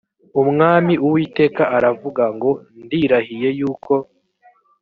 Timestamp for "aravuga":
1.77-2.23